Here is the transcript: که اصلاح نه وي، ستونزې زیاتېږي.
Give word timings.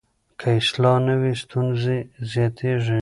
که 0.39 0.47
اصلاح 0.59 0.97
نه 1.07 1.15
وي، 1.21 1.33
ستونزې 1.43 1.97
زیاتېږي. 2.31 2.99